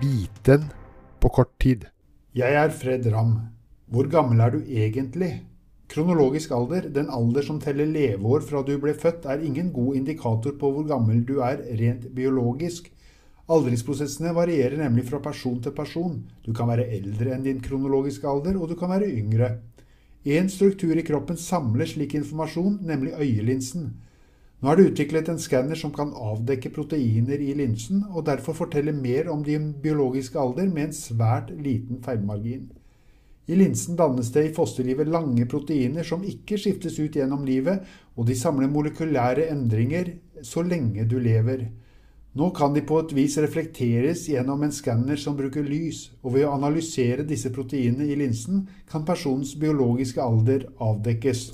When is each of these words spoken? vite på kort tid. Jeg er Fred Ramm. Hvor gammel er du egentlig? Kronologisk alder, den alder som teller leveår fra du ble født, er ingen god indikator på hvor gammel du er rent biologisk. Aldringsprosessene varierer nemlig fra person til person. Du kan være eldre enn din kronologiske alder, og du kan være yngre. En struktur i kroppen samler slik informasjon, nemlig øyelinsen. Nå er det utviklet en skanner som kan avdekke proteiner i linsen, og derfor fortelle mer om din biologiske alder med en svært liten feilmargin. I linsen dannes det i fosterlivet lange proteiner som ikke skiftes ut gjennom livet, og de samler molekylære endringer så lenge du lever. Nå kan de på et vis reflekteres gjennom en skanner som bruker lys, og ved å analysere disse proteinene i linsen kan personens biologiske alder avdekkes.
vite 0.00 0.56
på 1.20 1.28
kort 1.28 1.52
tid. 1.60 1.84
Jeg 2.34 2.56
er 2.56 2.70
Fred 2.72 3.06
Ramm. 3.12 3.34
Hvor 3.90 4.06
gammel 4.08 4.40
er 4.40 4.54
du 4.54 4.60
egentlig? 4.62 5.30
Kronologisk 5.90 6.52
alder, 6.54 6.86
den 6.94 7.10
alder 7.10 7.44
som 7.44 7.58
teller 7.60 7.88
leveår 7.90 8.44
fra 8.46 8.62
du 8.62 8.76
ble 8.80 8.94
født, 8.94 9.26
er 9.26 9.42
ingen 9.44 9.72
god 9.74 9.98
indikator 9.98 10.54
på 10.56 10.70
hvor 10.72 10.86
gammel 10.88 11.24
du 11.26 11.40
er 11.44 11.64
rent 11.80 12.06
biologisk. 12.14 12.86
Aldringsprosessene 13.50 14.32
varierer 14.36 14.78
nemlig 14.78 15.08
fra 15.08 15.18
person 15.24 15.58
til 15.60 15.74
person. 15.74 16.20
Du 16.46 16.52
kan 16.54 16.70
være 16.70 16.86
eldre 16.96 17.34
enn 17.34 17.44
din 17.44 17.60
kronologiske 17.64 18.28
alder, 18.30 18.56
og 18.56 18.70
du 18.70 18.76
kan 18.78 18.92
være 18.94 19.10
yngre. 19.10 19.56
En 20.24 20.48
struktur 20.52 20.94
i 20.94 21.04
kroppen 21.04 21.36
samler 21.40 21.90
slik 21.90 22.14
informasjon, 22.14 22.78
nemlig 22.86 23.16
øyelinsen. 23.18 23.90
Nå 24.60 24.68
er 24.68 24.76
det 24.76 24.90
utviklet 24.90 25.28
en 25.32 25.38
skanner 25.40 25.78
som 25.78 25.92
kan 25.96 26.10
avdekke 26.12 26.68
proteiner 26.74 27.40
i 27.40 27.54
linsen, 27.56 28.02
og 28.12 28.26
derfor 28.28 28.58
fortelle 28.58 28.92
mer 28.92 29.30
om 29.32 29.40
din 29.44 29.70
biologiske 29.72 30.36
alder 30.36 30.68
med 30.68 30.90
en 30.90 30.96
svært 30.96 31.48
liten 31.56 32.02
feilmargin. 32.04 32.66
I 33.48 33.56
linsen 33.56 33.96
dannes 33.96 34.28
det 34.34 34.42
i 34.46 34.52
fosterlivet 34.54 35.08
lange 35.08 35.46
proteiner 35.48 36.04
som 36.06 36.26
ikke 36.28 36.58
skiftes 36.60 36.98
ut 37.00 37.16
gjennom 37.16 37.46
livet, 37.48 37.86
og 38.14 38.28
de 38.28 38.36
samler 38.36 38.68
molekylære 38.68 39.48
endringer 39.50 40.12
så 40.44 40.62
lenge 40.62 41.08
du 41.08 41.16
lever. 41.18 41.64
Nå 42.36 42.50
kan 42.54 42.76
de 42.76 42.84
på 42.86 43.00
et 43.00 43.14
vis 43.16 43.38
reflekteres 43.42 44.28
gjennom 44.28 44.60
en 44.62 44.76
skanner 44.76 45.18
som 45.18 45.40
bruker 45.40 45.64
lys, 45.66 46.10
og 46.22 46.36
ved 46.36 46.44
å 46.46 46.52
analysere 46.54 47.24
disse 47.26 47.50
proteinene 47.50 48.06
i 48.06 48.20
linsen 48.20 48.68
kan 48.92 49.08
personens 49.08 49.56
biologiske 49.58 50.22
alder 50.22 50.68
avdekkes. 50.78 51.50